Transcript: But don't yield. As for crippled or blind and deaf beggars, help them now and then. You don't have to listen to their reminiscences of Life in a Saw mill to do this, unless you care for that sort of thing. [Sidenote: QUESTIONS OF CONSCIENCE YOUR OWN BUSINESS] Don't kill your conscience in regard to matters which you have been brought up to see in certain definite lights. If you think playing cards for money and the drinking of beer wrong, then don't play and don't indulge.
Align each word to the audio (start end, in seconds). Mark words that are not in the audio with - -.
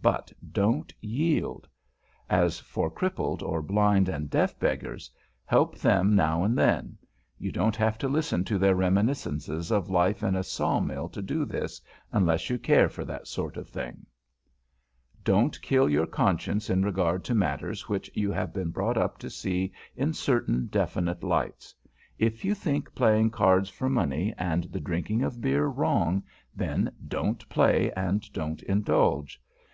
But 0.00 0.32
don't 0.50 0.94
yield. 1.02 1.68
As 2.30 2.58
for 2.58 2.90
crippled 2.90 3.42
or 3.42 3.60
blind 3.60 4.08
and 4.08 4.30
deaf 4.30 4.58
beggars, 4.58 5.10
help 5.44 5.76
them 5.76 6.14
now 6.16 6.42
and 6.42 6.56
then. 6.56 6.96
You 7.38 7.52
don't 7.52 7.76
have 7.76 7.98
to 7.98 8.08
listen 8.08 8.44
to 8.44 8.56
their 8.58 8.74
reminiscences 8.74 9.70
of 9.70 9.90
Life 9.90 10.22
in 10.22 10.36
a 10.36 10.42
Saw 10.42 10.80
mill 10.80 11.10
to 11.10 11.20
do 11.20 11.44
this, 11.44 11.82
unless 12.12 12.48
you 12.48 12.58
care 12.58 12.88
for 12.88 13.04
that 13.04 13.26
sort 13.28 13.58
of 13.58 13.68
thing. 13.68 14.06
[Sidenote: 15.18 15.26
QUESTIONS 15.26 15.26
OF 15.26 15.26
CONSCIENCE 15.26 15.28
YOUR 15.28 15.36
OWN 15.36 15.44
BUSINESS] 15.44 15.58
Don't 15.60 15.62
kill 15.68 15.90
your 15.90 16.06
conscience 16.06 16.70
in 16.70 16.82
regard 16.82 17.24
to 17.24 17.34
matters 17.34 17.86
which 17.90 18.10
you 18.14 18.32
have 18.32 18.54
been 18.54 18.70
brought 18.70 18.96
up 18.96 19.18
to 19.18 19.28
see 19.28 19.70
in 19.94 20.14
certain 20.14 20.66
definite 20.68 21.22
lights. 21.22 21.74
If 22.18 22.42
you 22.42 22.54
think 22.54 22.94
playing 22.94 23.32
cards 23.32 23.68
for 23.68 23.90
money 23.90 24.32
and 24.38 24.64
the 24.64 24.80
drinking 24.80 25.20
of 25.22 25.42
beer 25.42 25.66
wrong, 25.66 26.22
then 26.56 26.90
don't 27.06 27.46
play 27.50 27.92
and 27.92 28.22
don't 28.32 28.62
indulge. 28.62 29.38